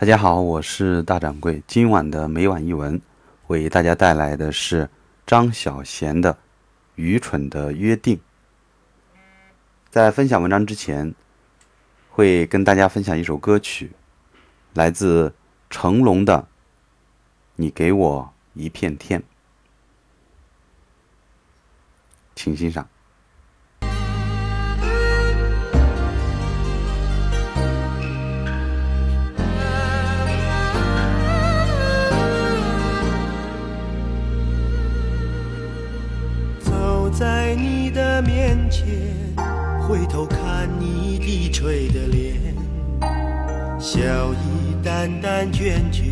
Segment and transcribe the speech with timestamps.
[0.00, 1.62] 大家好，我是大掌柜。
[1.66, 2.98] 今晚的每晚一文，
[3.48, 4.88] 为大家带来的是
[5.26, 6.32] 张小娴的
[6.94, 8.16] 《愚蠢的约定》。
[9.90, 11.14] 在分享文章之前，
[12.08, 13.92] 会跟大家分享一首歌曲，
[14.72, 15.34] 来自
[15.68, 16.38] 成龙的
[17.56, 19.20] 《你给我一片天》，
[22.34, 22.88] 请欣赏。
[39.90, 42.36] 回头看你低垂的脸，
[43.80, 46.04] 笑意淡淡倦倦，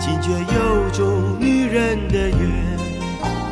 [0.00, 2.40] 惊觉有种女人的缘。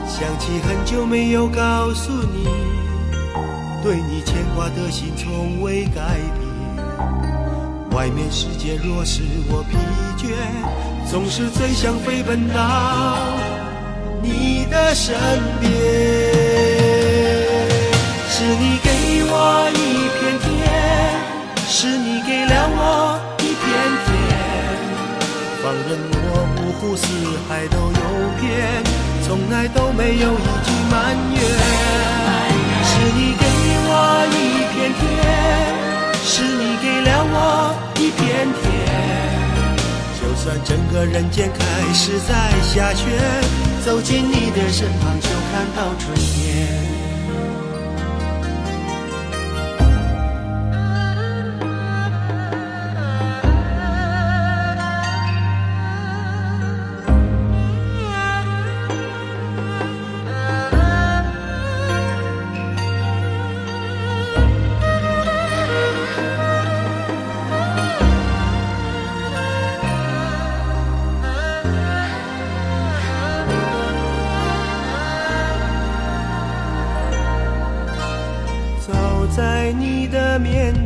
[0.04, 2.44] 想起很久没有告诉你，
[3.84, 7.88] 对你牵挂的心从未改变。
[7.92, 9.76] 外面世界若使我疲
[10.18, 10.34] 倦，
[11.08, 13.28] 总是最想飞奔到
[14.20, 15.16] 你的身
[15.60, 15.70] 边。
[21.80, 23.64] 是你给了我一片
[24.04, 24.12] 天，
[25.62, 27.08] 放任我五湖四
[27.48, 28.00] 海都游
[28.38, 28.84] 遍，
[29.24, 31.40] 从来都没有一句埋怨。
[32.84, 33.42] 是你给
[33.88, 33.96] 我
[34.28, 35.08] 一片天，
[36.22, 38.60] 是你给了我一片天，
[40.20, 41.64] 就算整个人间开
[41.94, 43.08] 始在下雪，
[43.86, 46.99] 走进你的身旁就看到春天。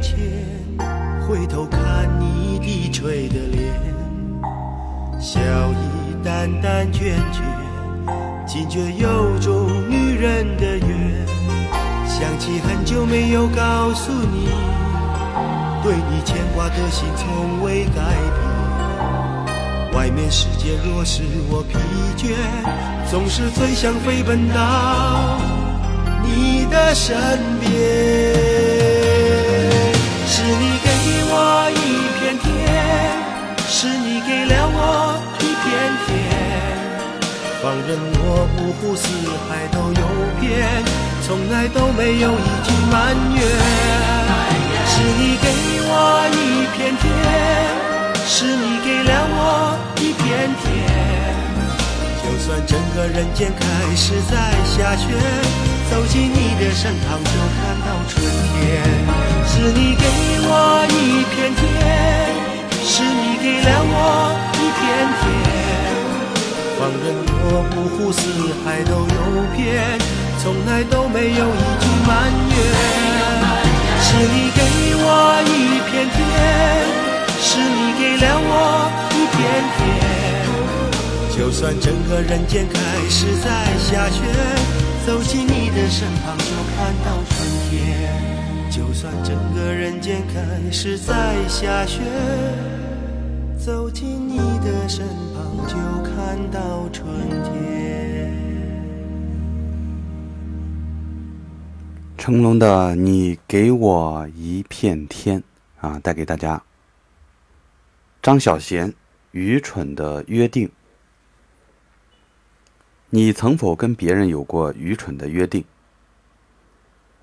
[0.05, 0.13] 前，
[1.27, 1.81] 回头看
[2.21, 3.73] 你低垂的脸，
[5.19, 7.41] 笑意淡淡倦倦，
[8.47, 11.27] 惊觉有种女人的缘。
[12.07, 14.51] 想起很久没有告诉你，
[15.83, 18.05] 对你牵挂的心从未改变。
[19.95, 21.79] 外面世界若使我疲
[22.15, 22.35] 倦，
[23.11, 25.39] 总是最想飞奔到
[26.23, 27.17] 你的身
[27.59, 28.24] 边。
[37.85, 39.05] 放任我五湖四
[39.47, 40.03] 海都游
[40.41, 40.83] 遍，
[41.27, 43.45] 从来都没有一句埋怨。
[44.89, 45.47] 是你给
[45.85, 45.93] 我
[46.33, 47.05] 一片天，
[48.25, 50.65] 是你给了我一片天，
[52.23, 53.63] 就算整个人间开
[53.95, 54.33] 始在
[54.65, 55.05] 下雪，
[55.91, 57.31] 走进你的身旁就
[57.61, 58.63] 看到春天。
[59.47, 60.05] 是你给
[60.47, 61.63] 我一片天，
[62.83, 63.93] 是你给了我
[64.55, 64.83] 一片
[65.21, 65.23] 天，
[67.03, 67.07] 任
[67.43, 68.21] 我五湖四
[68.63, 69.17] 海都游
[69.57, 69.99] 遍，
[70.43, 72.55] 从来都没有一句埋怨。
[74.07, 74.61] 是你给
[74.97, 75.07] 我
[75.49, 75.51] 一
[75.91, 76.17] 片天，
[77.41, 78.49] 是你给了我
[79.11, 79.39] 一片
[79.77, 79.79] 天，
[81.37, 82.79] 就算整个人间开
[83.09, 83.47] 始在
[83.79, 84.23] 下雪，
[85.07, 86.45] 走进你的身旁就
[86.77, 87.35] 看到春
[87.69, 87.73] 天。
[88.71, 92.01] 就算整个人间开始在下雪，
[93.65, 97.09] 走进你的身旁就看到春
[97.43, 98.31] 天。
[102.19, 105.41] 成龙的《你给我一片天》
[105.81, 106.63] 啊，带给大家。
[108.23, 108.89] 张小娴
[109.31, 110.69] 《愚蠢的约定》，
[113.09, 115.65] 你曾否跟别人有过愚蠢的约定？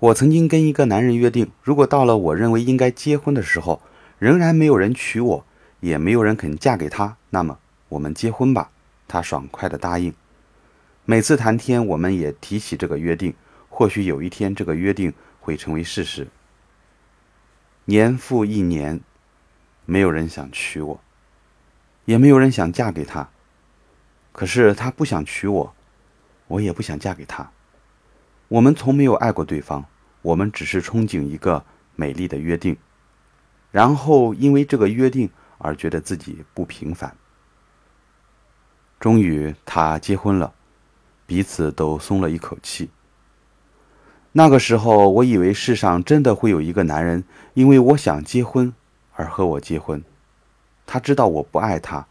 [0.00, 3.80] 我曾经跟一个男人约定，如果到了我认为应该结婚的时候，
[4.18, 5.44] 仍然没有人娶我，
[5.82, 7.58] 也没有人肯嫁给他，那么
[7.88, 8.70] 我们结婚吧。
[9.08, 10.14] 他爽快的答应。
[11.04, 13.34] 每次谈天，我们也提起这个约定。
[13.68, 16.28] 或许有一天，这个约定会成为事实。
[17.86, 19.00] 年复一年，
[19.84, 21.00] 没有人想娶我，
[22.04, 23.28] 也没有人想嫁给他。
[24.30, 25.74] 可是他不想娶我，
[26.46, 27.50] 我也不想嫁给他。
[28.46, 29.84] 我们从没有爱过对方。
[30.22, 31.64] 我们只是憧憬一个
[31.96, 32.76] 美丽的约定，
[33.72, 35.28] 然后因为这个约定
[35.62, 37.16] 而觉得自己不平凡。
[39.00, 40.52] 终于，他结婚了，
[41.24, 42.90] 彼此都松了一口气。
[44.32, 47.24] 那个时候，我以为世上真的会有一个男人，
[47.54, 48.72] 因为我想结婚
[49.14, 50.02] 而和我结婚。
[50.86, 52.06] 他知道我不爱他，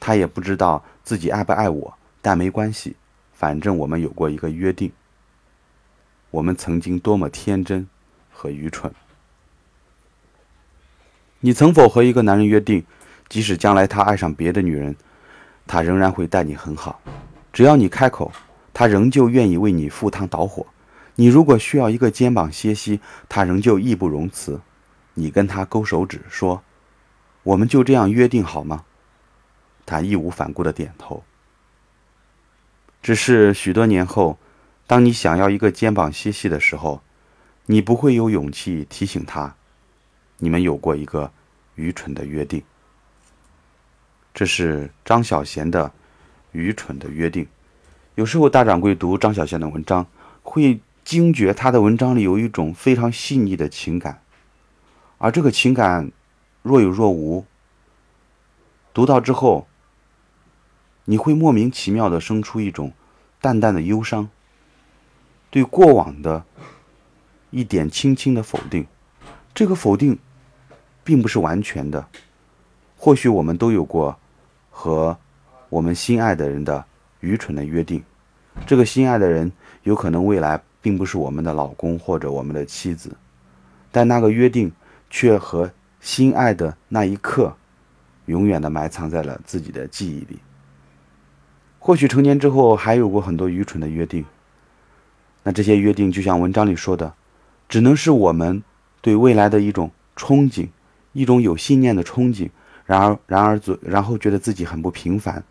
[0.00, 2.96] 他也不知道自己爱不爱我，但没关系，
[3.32, 4.92] 反正我们有过一个约定。
[6.30, 7.88] 我们曾经多么天真
[8.30, 8.92] 和愚蠢！
[11.40, 12.84] 你曾否和一个男人约定，
[13.28, 14.96] 即使将来他爱上别的女人，
[15.66, 17.00] 他仍然会待你很好，
[17.52, 18.32] 只要你开口，
[18.72, 20.66] 他仍旧愿意为你赴汤蹈火。
[21.16, 24.60] 你如果需要一个肩膀歇息，他仍旧义不容辞。
[25.14, 26.62] 你跟他勾手指说
[27.42, 28.84] ：“我们就这样约定好吗？”
[29.86, 31.22] 他义无反顾的点头。
[33.02, 34.38] 只是许多年后，
[34.86, 37.02] 当你想要一个肩膀歇息的时候，
[37.66, 39.54] 你不会有勇气提醒他，
[40.38, 41.30] 你们有过一个
[41.74, 42.62] 愚蠢的约定。
[44.34, 45.88] 这是张小娴的
[46.52, 47.44] 《愚蠢的约定》。
[48.16, 50.06] 有时候大掌柜读张小娴的文章，
[50.42, 54.22] 会惊觉他的文章里有一种非常细腻的情感。
[55.18, 56.10] 而这个情感
[56.62, 57.46] 若有若无，
[58.92, 59.66] 读到之后，
[61.06, 62.92] 你会莫名其妙的生出一种
[63.40, 64.28] 淡淡的忧伤，
[65.50, 66.44] 对过往的
[67.50, 68.86] 一点轻轻的否定。
[69.54, 70.18] 这个否定
[71.06, 72.06] 并不是完全的，
[72.98, 74.14] 或许我们都有过
[74.70, 75.16] 和
[75.70, 76.84] 我们心爱的人的
[77.20, 78.04] 愚蠢的约定。
[78.66, 79.50] 这个心爱的人
[79.84, 83.16] 有可能未来并不是我们的老公或者我们的妻子，
[83.90, 84.70] 但那个约定。
[85.08, 85.70] 却和
[86.00, 87.56] 心爱的那一刻，
[88.26, 90.40] 永远的埋藏在了自己的记忆里。
[91.78, 94.24] 或许成年之后还有过很多愚蠢的约定，
[95.44, 97.14] 那这些约定就像文章里说的，
[97.68, 98.60] 只能是我们
[99.00, 100.66] 对未来的一种憧憬，
[101.16, 102.50] 一种有信念的憧憬。
[102.84, 105.42] 然而，然而，然后觉得自己很不平凡。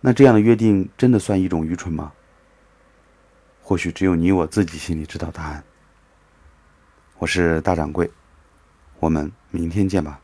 [0.00, 2.12] 那这样的约定真的算一种愚蠢吗？
[3.62, 5.62] 或许只有你我自己心里知道答案。
[7.18, 8.10] 我是大掌柜，
[8.98, 10.18] 我们明天见吧。